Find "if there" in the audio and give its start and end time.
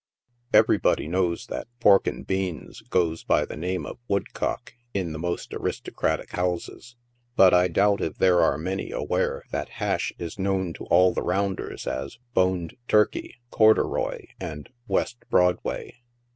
8.01-8.41